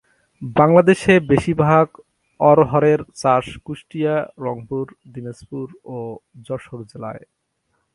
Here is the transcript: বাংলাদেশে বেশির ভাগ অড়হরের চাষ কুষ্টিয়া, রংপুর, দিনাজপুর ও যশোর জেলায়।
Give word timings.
বাংলাদেশে 0.41 1.13
বেশির 1.29 1.57
ভাগ 1.63 1.87
অড়হরের 2.39 2.99
চাষ 3.15 3.45
কুষ্টিয়া, 3.65 4.15
রংপুর, 4.37 4.85
দিনাজপুর 5.13 5.67
ও 5.85 5.97
যশোর 6.47 6.81
জেলায়। 6.91 7.23